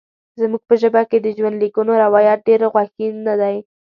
زموږ 0.41 0.61
په 0.69 0.75
ژبه 0.81 1.01
کې 1.09 1.17
د 1.21 1.27
ژوندلیکونو 1.37 1.91
روایت 2.03 2.39
ډېر 2.47 2.61
غوښین 2.73 3.13
نه 3.27 3.35
دی. 3.41 3.55